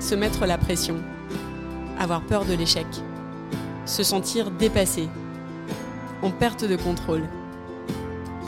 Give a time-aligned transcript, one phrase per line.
[0.00, 0.96] se mettre la pression,
[1.96, 2.86] avoir peur de l'échec,
[3.86, 5.08] se sentir dépassé,
[6.22, 7.22] en perte de contrôle,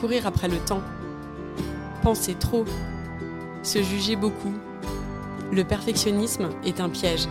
[0.00, 0.82] courir après le temps,
[2.02, 2.64] penser trop,
[3.62, 4.52] se juger beaucoup.
[5.52, 7.28] Le perfectionnisme est un piège.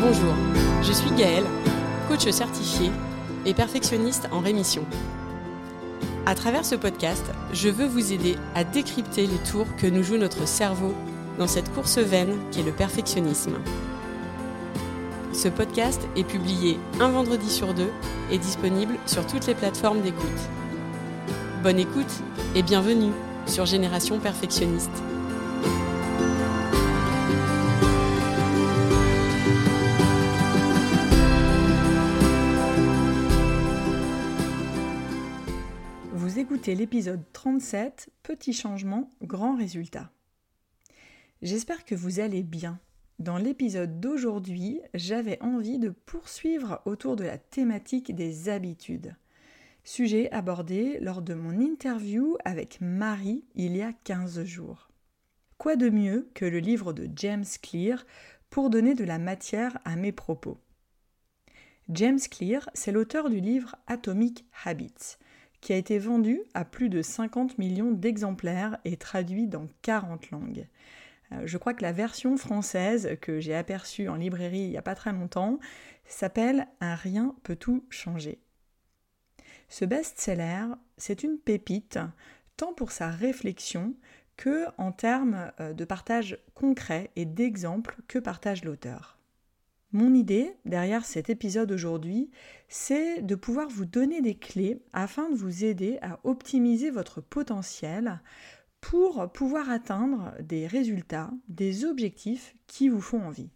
[0.00, 0.34] Bonjour,
[0.82, 1.46] je suis Gaëlle,
[2.08, 2.92] coach certifié
[3.44, 4.84] et perfectionniste en rémission.
[6.28, 7.24] À travers ce podcast,
[7.54, 10.92] je veux vous aider à décrypter les tours que nous joue notre cerveau
[11.38, 13.54] dans cette course vaine qu'est le perfectionnisme.
[15.32, 17.90] Ce podcast est publié un vendredi sur deux
[18.30, 20.28] et disponible sur toutes les plateformes d'écoute.
[21.62, 22.22] Bonne écoute
[22.54, 23.12] et bienvenue
[23.46, 25.02] sur Génération Perfectionniste.
[36.68, 40.10] Écoutez l'épisode 37, Petit changement, grand résultat.
[41.40, 42.78] J'espère que vous allez bien.
[43.18, 49.16] Dans l'épisode d'aujourd'hui, j'avais envie de poursuivre autour de la thématique des habitudes.
[49.82, 54.90] Sujet abordé lors de mon interview avec Marie il y a 15 jours.
[55.56, 58.04] Quoi de mieux que le livre de James Clear
[58.50, 60.58] pour donner de la matière à mes propos?
[61.88, 65.16] James Clear, c'est l'auteur du livre Atomic Habits,
[65.60, 70.66] qui a été vendu à plus de 50 millions d'exemplaires et traduit dans 40 langues.
[71.32, 74.82] Euh, je crois que la version française que j'ai aperçue en librairie il n'y a
[74.82, 75.58] pas très longtemps
[76.06, 78.40] s'appelle Un rien peut tout changer.
[79.68, 81.98] Ce best-seller, c'est une pépite,
[82.56, 83.94] tant pour sa réflexion
[84.36, 89.17] que en termes euh, de partage concret et d'exemples que partage l'auteur.
[89.92, 92.30] Mon idée derrière cet épisode aujourd'hui,
[92.68, 98.20] c'est de pouvoir vous donner des clés afin de vous aider à optimiser votre potentiel
[98.82, 103.48] pour pouvoir atteindre des résultats, des objectifs qui vous font envie.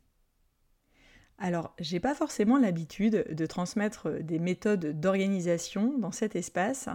[1.37, 6.89] Alors, j'ai pas forcément l'habitude de transmettre des méthodes d'organisation dans cet espace.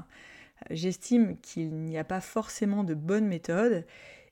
[0.71, 3.85] J'estime qu'il n'y a pas forcément de bonnes méthodes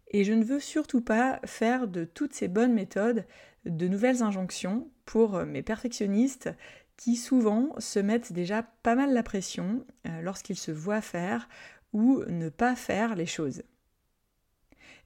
[0.07, 3.25] et je ne veux surtout pas faire de toutes ces bonnes méthodes
[3.65, 6.49] de nouvelles injonctions pour mes perfectionnistes
[6.97, 11.49] qui souvent se mettent déjà pas mal la pression euh, lorsqu'ils se voient faire
[11.93, 13.63] ou ne pas faire les choses.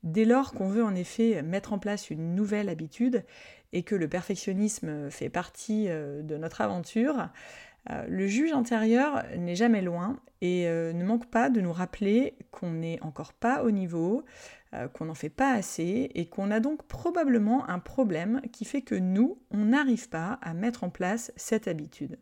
[0.04, 3.26] Dès lors qu'on veut en effet mettre en place une nouvelle habitude
[3.74, 7.30] et que le perfectionnisme fait partie euh, de notre aventure,
[7.90, 12.72] euh, le juge intérieur n'est jamais loin et ne manque pas de nous rappeler qu'on
[12.72, 14.24] n'est encore pas au niveau, euh,
[14.94, 18.96] qu'on n'en fait pas assez et qu'on a donc probablement un problème qui fait que
[18.96, 22.20] nous, on n'arrive pas à mettre en place cette habitude.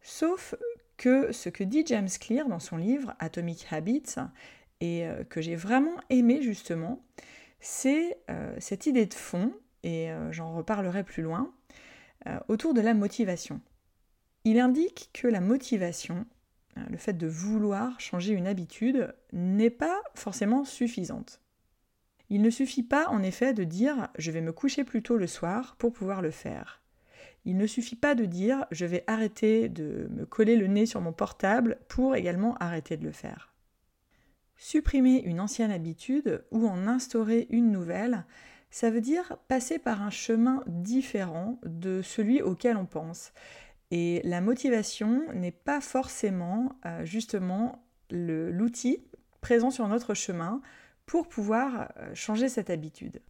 [0.00, 0.54] Sauf
[0.96, 4.14] que ce que dit James Clear dans son livre Atomic Habits,
[4.80, 7.04] et euh, que j'ai vraiment aimé justement,
[7.58, 9.52] c'est euh, cette idée de fond,
[9.82, 11.52] et j'en reparlerai plus loin,
[12.48, 13.60] autour de la motivation.
[14.44, 16.24] Il indique que la motivation,
[16.88, 21.43] le fait de vouloir changer une habitude, n'est pas forcément suffisante.
[22.34, 25.28] Il ne suffit pas en effet de dire je vais me coucher plus tôt le
[25.28, 26.82] soir pour pouvoir le faire.
[27.44, 31.00] Il ne suffit pas de dire je vais arrêter de me coller le nez sur
[31.00, 33.54] mon portable pour également arrêter de le faire.
[34.56, 38.24] Supprimer une ancienne habitude ou en instaurer une nouvelle,
[38.68, 43.32] ça veut dire passer par un chemin différent de celui auquel on pense.
[43.92, 49.04] Et la motivation n'est pas forcément euh, justement l'outil
[49.40, 50.62] présent sur notre chemin
[51.06, 53.20] pour pouvoir euh, changer cette habitude.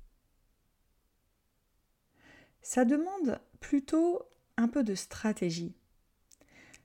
[2.63, 4.23] Ça demande plutôt
[4.57, 5.75] un peu de stratégie.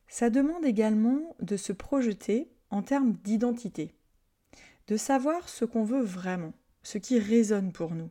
[0.07, 3.95] Ça demande également de se projeter en termes d'identité,
[4.87, 6.53] de savoir ce qu'on veut vraiment,
[6.83, 8.09] ce qui résonne pour nous.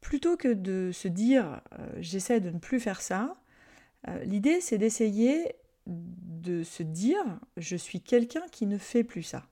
[0.00, 3.36] Plutôt que de se dire euh, j'essaie de ne plus faire ça,
[4.08, 5.54] euh, l'idée c'est d'essayer
[5.86, 7.22] de se dire
[7.56, 9.51] je suis quelqu'un qui ne fait plus ça.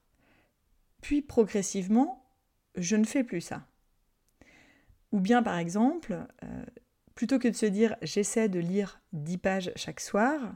[1.01, 2.25] Puis progressivement,
[2.77, 3.67] je ne fais plus ça.
[5.13, 6.65] Ou bien par exemple, euh,
[7.15, 10.55] plutôt que de se dire j'essaie de lire 10 pages chaque soir,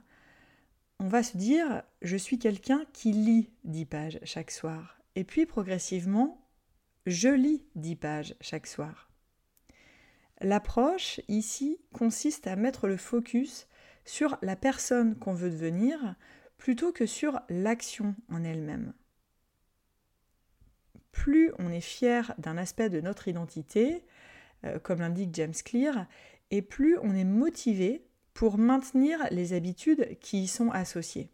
[1.00, 4.98] on va se dire je suis quelqu'un qui lit 10 pages chaque soir.
[5.16, 6.40] Et puis progressivement,
[7.06, 9.10] je lis 10 pages chaque soir.
[10.40, 13.66] L'approche ici consiste à mettre le focus
[14.04, 16.16] sur la personne qu'on veut devenir
[16.58, 18.92] plutôt que sur l'action en elle-même
[21.14, 24.04] plus on est fier d'un aspect de notre identité,
[24.64, 26.06] euh, comme l'indique James Clear,
[26.50, 31.30] et plus on est motivé pour maintenir les habitudes qui y sont associées.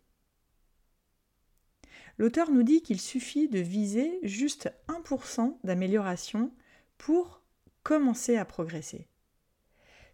[2.19, 6.53] l'auteur nous dit qu'il suffit de viser juste 1% d'amélioration
[6.99, 7.43] pour
[7.83, 9.09] commencer à progresser.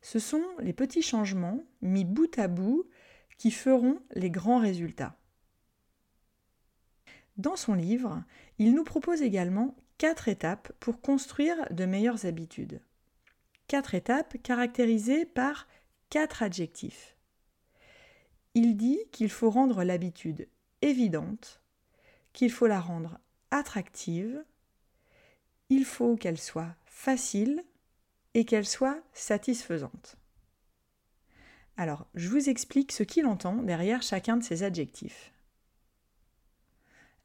[0.00, 2.88] Ce sont les petits changements mis bout à bout
[3.38, 5.18] qui feront les grands résultats.
[7.36, 8.22] Dans son livre,
[8.58, 12.80] il nous propose également quatre étapes pour construire de meilleures habitudes.
[13.68, 15.66] Quatre étapes caractérisées par
[16.10, 17.16] quatre adjectifs.
[18.54, 20.48] Il dit qu'il faut rendre l'habitude
[20.82, 21.60] évidente,
[22.32, 23.18] qu'il faut la rendre
[23.50, 24.44] attractive,
[25.68, 27.64] il faut qu'elle soit facile
[28.34, 30.16] et qu'elle soit satisfaisante.
[31.76, 35.32] Alors, je vous explique ce qu'il entend derrière chacun de ces adjectifs.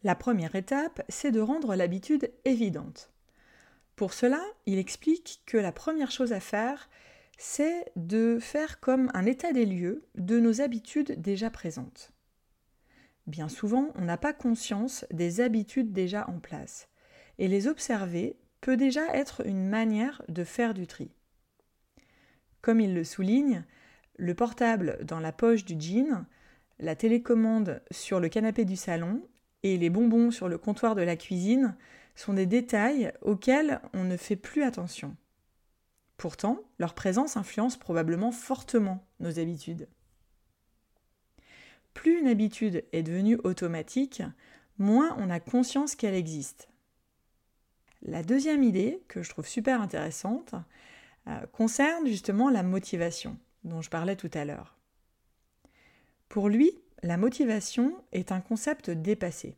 [0.04, 3.12] La première étape, c'est de rendre l'habitude évidente.
[3.96, 6.90] Pour cela, il explique que la première chose à faire,
[7.38, 12.12] c'est de faire comme un état des lieux de nos habitudes déjà présentes.
[13.28, 16.90] Bien souvent, on n'a pas conscience des habitudes déjà en place,
[17.38, 21.12] et les observer peut déjà être une manière de faire du tri.
[22.62, 23.66] Comme il le souligne,
[24.18, 26.26] le portable dans la poche du jean,
[26.80, 29.22] la télécommande sur le canapé du salon
[29.64, 31.76] et les bonbons sur le comptoir de la cuisine
[32.16, 35.16] sont des détails auxquels on ne fait plus attention.
[36.18, 39.88] Pourtant, leur présence influence probablement fortement nos habitudes.
[41.94, 44.24] Plus une habitude est devenue automatique,
[44.78, 46.70] moins on a conscience qu'elle existe.
[48.04, 50.56] La deuxième idée, que je trouve super intéressante,
[51.28, 54.78] euh, concerne justement la motivation, dont je parlais tout à l'heure.
[56.30, 59.58] Pour lui, la motivation est un concept dépassé.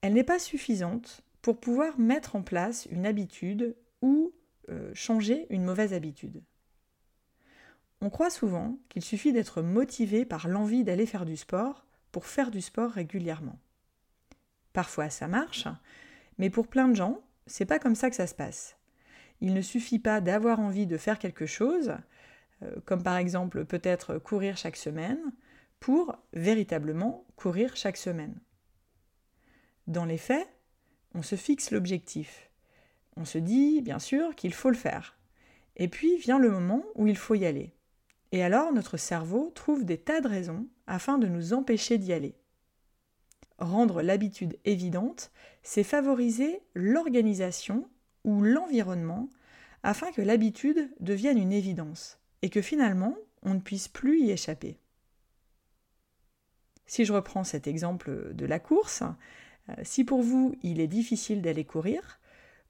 [0.00, 4.32] Elle n'est pas suffisante pour pouvoir mettre en place une habitude ou
[4.68, 6.42] euh, changer une mauvaise habitude.
[8.00, 12.50] On croit souvent qu'il suffit d'être motivé par l'envie d'aller faire du sport pour faire
[12.50, 13.58] du sport régulièrement.
[14.72, 15.68] Parfois ça marche,
[16.38, 18.76] mais pour plein de gens, c'est pas comme ça que ça se passe.
[19.40, 21.94] Il ne suffit pas d'avoir envie de faire quelque chose,
[22.62, 25.20] euh, comme par exemple peut-être courir chaque semaine,
[25.82, 28.38] pour véritablement courir chaque semaine.
[29.88, 30.48] Dans les faits,
[31.12, 32.52] on se fixe l'objectif.
[33.16, 35.18] On se dit, bien sûr, qu'il faut le faire.
[35.74, 37.74] Et puis vient le moment où il faut y aller.
[38.30, 42.36] Et alors notre cerveau trouve des tas de raisons afin de nous empêcher d'y aller.
[43.58, 45.32] Rendre l'habitude évidente,
[45.64, 47.88] c'est favoriser l'organisation
[48.22, 49.28] ou l'environnement
[49.82, 54.78] afin que l'habitude devienne une évidence et que finalement on ne puisse plus y échapper.
[56.92, 59.02] Si je reprends cet exemple de la course,
[59.70, 62.20] euh, si pour vous il est difficile d'aller courir,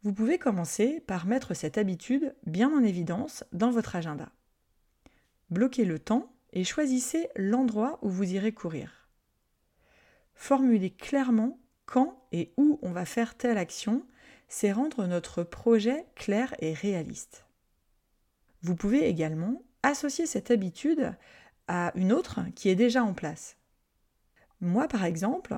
[0.04, 4.30] vous pouvez commencer par mettre cette habitude bien en évidence dans votre agenda.
[5.50, 9.08] Bloquez le temps et choisissez l'endroit où vous irez courir.
[10.34, 14.06] Formulez clairement quand et où on va faire telle action,
[14.46, 17.44] c'est rendre notre projet clair et réaliste.
[18.62, 21.12] Vous pouvez également associer cette habitude
[21.66, 23.56] à une autre qui est déjà en place.
[24.62, 25.56] Moi, par exemple,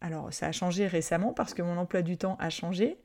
[0.00, 2.98] alors ça a changé récemment parce que mon emploi du temps a changé,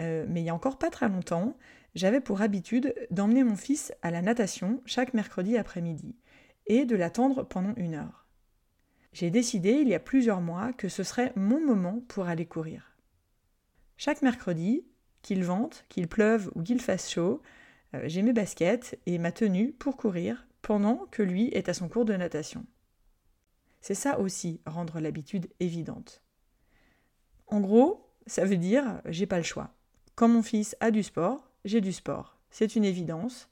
[0.00, 1.56] euh, mais il y a encore pas très longtemps,
[1.96, 6.14] j'avais pour habitude d'emmener mon fils à la natation chaque mercredi après-midi
[6.68, 8.24] et de l'attendre pendant une heure.
[9.12, 12.96] J'ai décidé il y a plusieurs mois que ce serait mon moment pour aller courir.
[13.96, 14.86] Chaque mercredi,
[15.22, 17.42] qu'il vente, qu'il pleuve ou qu'il fasse chaud,
[17.94, 21.88] euh, j'ai mes baskets et ma tenue pour courir pendant que lui est à son
[21.88, 22.64] cours de natation.
[23.84, 26.22] C'est ça aussi, rendre l'habitude évidente.
[27.48, 29.74] En gros, ça veut dire j'ai pas le choix.
[30.14, 32.38] Quand mon fils a du sport, j'ai du sport.
[32.48, 33.50] C'est une évidence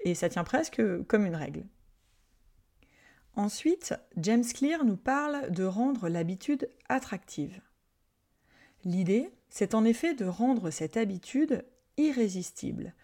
[0.00, 1.66] et ça tient presque comme une règle.
[3.34, 7.60] Ensuite, James Clear nous parle de rendre l'habitude attractive.
[8.86, 11.62] L'idée, c'est en effet de rendre cette habitude
[11.98, 12.94] irrésistible,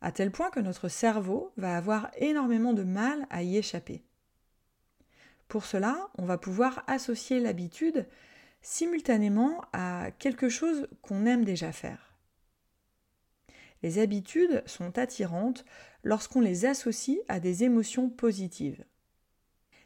[0.00, 4.04] à tel point que notre cerveau va avoir énormément de mal à y échapper.
[5.48, 8.06] Pour cela, on va pouvoir associer l'habitude
[8.60, 12.14] simultanément à quelque chose qu'on aime déjà faire.
[13.82, 15.64] Les habitudes sont attirantes
[16.02, 18.84] lorsqu'on les associe à des émotions positives.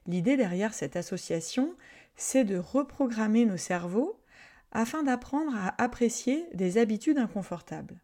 [0.06, 1.76] L'idée derrière cette association,
[2.16, 4.18] c'est de reprogrammer nos cerveaux
[4.72, 8.00] afin d'apprendre à apprécier des habitudes inconfortables.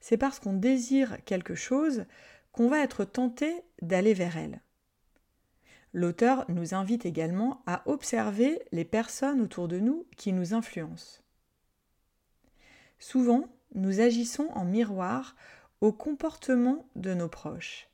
[0.00, 2.04] C'est parce qu'on désire quelque chose
[2.52, 4.60] qu'on va être tenté d'aller vers elle.
[5.96, 11.22] L'auteur nous invite également à observer les personnes autour de nous qui nous influencent.
[12.98, 15.36] Souvent, nous agissons en miroir
[15.80, 17.88] au comportement de nos proches,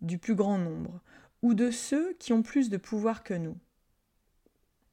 [0.00, 1.02] du plus grand nombre,
[1.42, 3.58] ou de ceux qui ont plus de pouvoir que nous.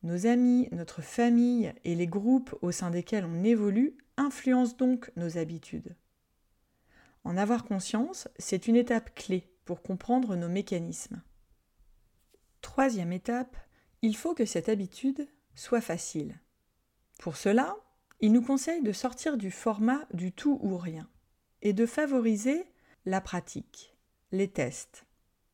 [0.02, 5.38] Nos amis, notre famille et les groupes au sein desquels on évolue influencent donc nos
[5.38, 5.96] habitudes.
[7.24, 11.22] En avoir conscience, c'est une étape clé pour comprendre nos mécanismes.
[12.64, 13.56] Troisième étape,
[14.02, 16.40] il faut que cette habitude soit facile.
[17.20, 17.76] Pour cela,
[18.20, 21.08] il nous conseille de sortir du format du tout ou rien
[21.62, 22.66] et de favoriser
[23.06, 23.96] la pratique,
[24.32, 25.06] les tests.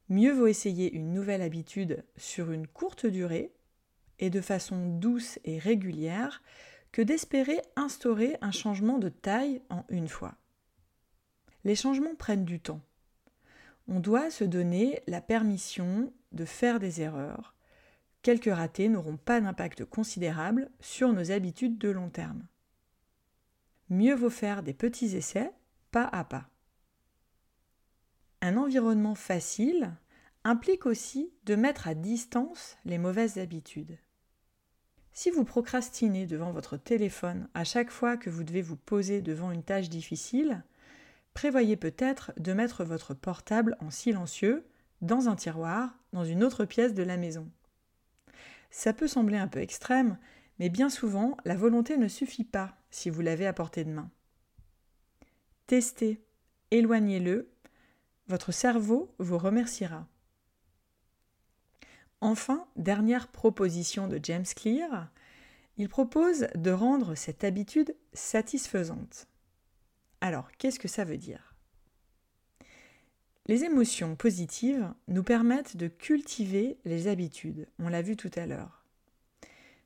[0.08, 3.52] Mieux vaut essayer une nouvelle habitude sur une courte durée
[4.20, 6.44] et de façon douce et régulière
[6.92, 10.36] que d'espérer instaurer un changement de taille en une fois.
[11.64, 12.82] Les changements prennent du temps.
[13.88, 17.56] On doit se donner la permission de faire des erreurs.
[18.22, 22.46] Quelques ratés n'auront pas d'impact considérable sur nos habitudes de long terme.
[23.90, 25.52] Mieux vaut faire des petits essais,
[25.92, 26.50] pas à pas.
[28.42, 29.96] Un environnement facile
[30.44, 33.98] implique aussi de mettre à distance les mauvaises habitudes.
[35.12, 39.52] Si vous procrastinez devant votre téléphone à chaque fois que vous devez vous poser devant
[39.52, 40.64] une tâche difficile,
[41.34, 44.66] prévoyez peut-être de mettre votre portable en silencieux
[45.02, 47.50] dans un tiroir, dans une autre pièce de la maison.
[48.72, 50.18] Ça peut sembler un peu extrême,
[50.60, 54.12] mais bien souvent, la volonté ne suffit pas si vous l'avez à portée de main.
[55.68, 56.24] Testez,
[56.72, 57.52] éloignez-le,
[58.28, 60.08] votre cerveau vous remerciera.
[62.22, 65.10] Enfin, dernière proposition de James Clear,
[65.78, 69.28] il propose de rendre cette habitude satisfaisante.
[70.20, 71.49] Alors, qu'est-ce que ça veut dire?
[73.50, 78.86] Les émotions positives nous permettent de cultiver les habitudes, on l'a vu tout à l'heure.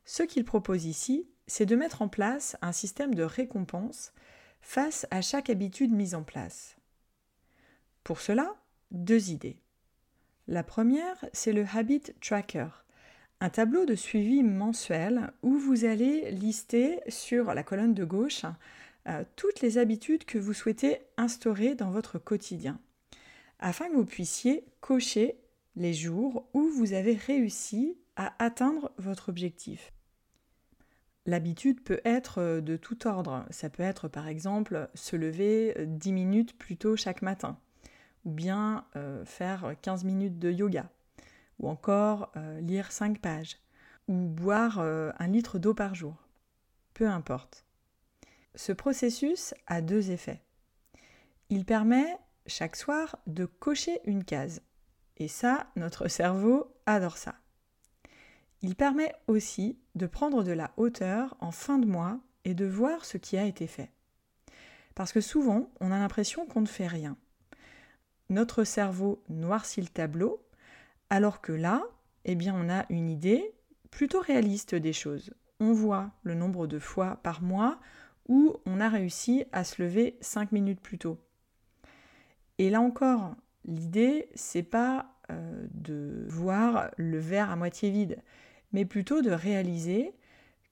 [0.03, 4.11] Ce qu'il propose ici, c'est de mettre en place un système de récompense
[4.59, 6.75] face à chaque habitude mise en place.
[8.03, 8.53] Pour cela,
[8.91, 9.61] deux idées.
[10.49, 12.67] La première, c'est le Habit Tracker,
[13.39, 18.43] un tableau de suivi mensuel où vous allez lister sur la colonne de gauche
[19.07, 22.77] euh, toutes les habitudes que vous souhaitez instaurer dans votre quotidien,
[23.59, 25.37] afin que vous puissiez cocher
[25.75, 29.93] les jours où vous avez réussi à atteindre votre objectif.
[31.25, 33.45] L'habitude peut être de tout ordre.
[33.49, 37.57] Ça peut être par exemple se lever 10 euh, minutes plus tôt chaque matin
[38.25, 40.89] ou bien euh, faire 15 minutes de yoga,
[41.59, 43.57] ou encore euh, lire 5 pages,
[44.07, 46.15] ou boire euh, un litre d'eau par jour.
[46.93, 47.65] Peu importe.
[48.55, 50.41] Ce processus a deux effets.
[51.49, 54.61] Il permet chaque soir de cocher une case.
[55.17, 57.35] Et ça, notre cerveau adore ça.
[58.61, 63.05] Il permet aussi de prendre de la hauteur en fin de mois et de voir
[63.05, 63.91] ce qui a été fait.
[64.95, 67.17] Parce que souvent, on a l'impression qu'on ne fait rien
[68.33, 70.45] notre cerveau noircit le tableau,
[71.09, 71.83] alors que là,
[72.25, 73.53] eh bien, on a une idée
[73.91, 75.33] plutôt réaliste des choses.
[75.59, 77.79] On voit le nombre de fois par mois
[78.27, 81.19] où on a réussi à se lever 5 minutes plus tôt.
[82.63, 88.19] Et là encore, l'idée, c'est pas euh, de voir le verre à moitié vide,
[88.71, 90.13] mais plutôt de réaliser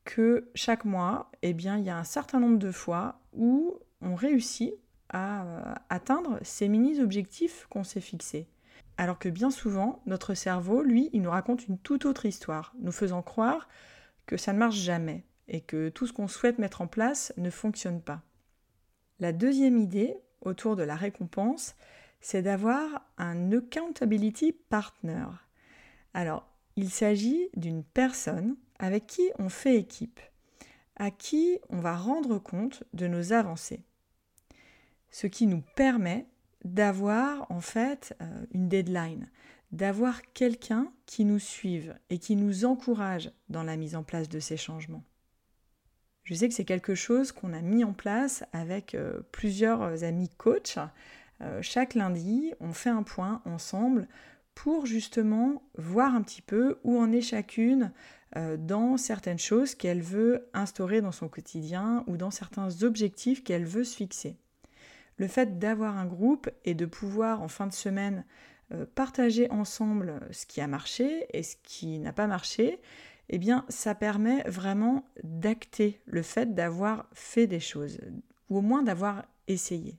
[0.05, 4.15] que chaque mois, eh bien, il y a un certain nombre de fois où on
[4.15, 4.73] réussit
[5.09, 8.47] à euh, atteindre ces mini-objectifs qu'on s'est fixés.
[8.95, 12.93] Alors que bien souvent, notre cerveau, lui, il nous raconte une toute autre histoire, nous
[12.93, 13.67] faisant croire
[14.27, 17.49] que ça ne marche jamais et que tout ce qu'on souhaite mettre en place ne
[17.49, 18.21] fonctionne pas.
[19.19, 21.75] La deuxième idée autour de la récompense,
[22.19, 25.25] c'est d'avoir un accountability partner.
[26.13, 30.19] Alors, il s'agit d'une personne avec qui on fait équipe,
[30.95, 33.83] à qui on va rendre compte de nos avancées
[35.11, 36.25] ce qui nous permet
[36.63, 39.29] d'avoir en fait euh, une deadline,
[39.71, 44.39] d'avoir quelqu'un qui nous suive et qui nous encourage dans la mise en place de
[44.39, 45.03] ces changements.
[46.23, 50.29] Je sais que c'est quelque chose qu'on a mis en place avec euh, plusieurs amis
[50.37, 50.77] coachs.
[51.41, 54.07] Euh, chaque lundi, on fait un point ensemble
[54.53, 57.91] pour justement voir un petit peu où en est chacune
[58.59, 63.83] dans certaines choses qu'elle veut instaurer dans son quotidien ou dans certains objectifs qu'elle veut
[63.83, 64.37] se fixer
[65.21, 68.25] le fait d'avoir un groupe et de pouvoir en fin de semaine
[68.73, 72.79] euh, partager ensemble ce qui a marché et ce qui n'a pas marché,
[73.31, 77.97] eh bien ça permet vraiment d'acter le fait d'avoir fait des choses,
[78.49, 79.97] ou au moins d'avoir essayé.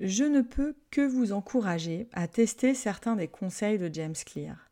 [0.00, 4.68] Je ne peux que vous encourager à tester certains des conseils de James Clear.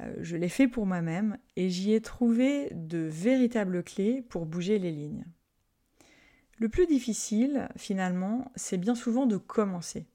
[0.00, 4.80] Euh, je l'ai fait pour moi-même et j'y ai trouvé de véritables clés pour bouger
[4.80, 5.24] les lignes.
[6.58, 10.06] Le plus difficile, finalement, c'est bien souvent de commencer.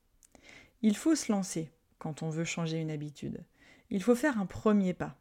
[0.82, 3.46] Il faut se lancer quand on veut changer une habitude.
[3.94, 5.16] Il faut faire un premier pas.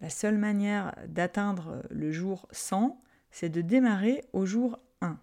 [0.00, 5.18] La seule manière d'atteindre le jour 100, c'est de démarrer au jour 1.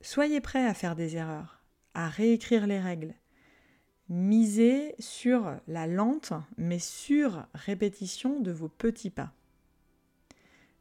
[0.00, 1.62] Soyez prêt à faire des erreurs,
[1.94, 3.14] à réécrire les règles.
[4.08, 9.32] Misez sur la lente mais sûre répétition de vos petits pas.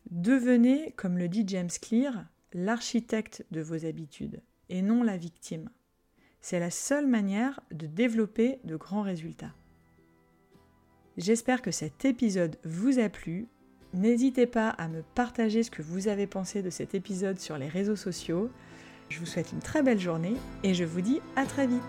[0.09, 5.69] Devenez, comme le dit James Clear, l'architecte de vos habitudes et non la victime.
[6.41, 9.53] C'est la seule manière de développer de grands résultats.
[11.17, 13.47] J'espère que cet épisode vous a plu.
[13.93, 17.67] N'hésitez pas à me partager ce que vous avez pensé de cet épisode sur les
[17.67, 18.49] réseaux sociaux.
[19.09, 21.81] Je vous souhaite une très belle journée et je vous dis à très vite.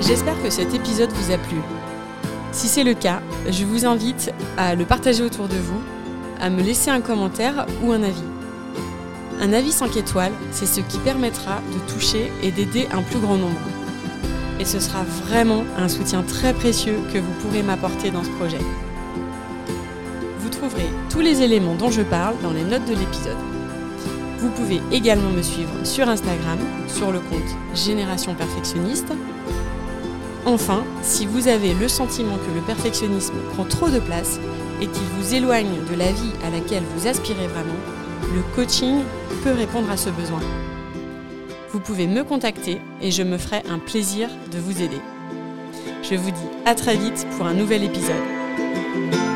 [0.00, 1.56] J'espère que cet épisode vous a plu.
[2.52, 5.80] Si c'est le cas, je vous invite à le partager autour de vous,
[6.42, 8.24] à me laisser un commentaire ou un avis.
[9.40, 13.36] Un avis 5 étoiles, c'est ce qui permettra de toucher et d'aider un plus grand
[13.36, 13.60] nombre.
[14.58, 18.58] Et ce sera vraiment un soutien très précieux que vous pourrez m'apporter dans ce projet.
[20.40, 23.38] Vous trouverez tous les éléments dont je parle dans les notes de l'épisode.
[24.38, 26.58] Vous pouvez également me suivre sur Instagram,
[26.88, 29.12] sur le compte Génération Perfectionniste.
[30.44, 34.40] Enfin, si vous avez le sentiment que le perfectionnisme prend trop de place
[34.82, 37.78] et qu'il vous éloigne de la vie à laquelle vous aspirez vraiment,
[38.34, 39.02] le coaching
[39.44, 40.40] peut répondre à ce besoin.
[41.70, 45.00] Vous pouvez me contacter et je me ferai un plaisir de vous aider.
[46.02, 49.31] Je vous dis à très vite pour un nouvel épisode.